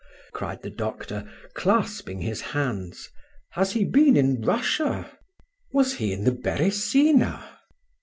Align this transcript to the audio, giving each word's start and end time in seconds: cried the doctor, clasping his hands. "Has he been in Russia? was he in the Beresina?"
cried 0.33 0.63
the 0.63 0.69
doctor, 0.71 1.31
clasping 1.53 2.21
his 2.21 2.41
hands. 2.57 3.09
"Has 3.51 3.73
he 3.73 3.83
been 3.85 4.17
in 4.17 4.41
Russia? 4.41 5.15
was 5.71 5.97
he 5.97 6.11
in 6.11 6.23
the 6.23 6.31
Beresina?" 6.31 7.59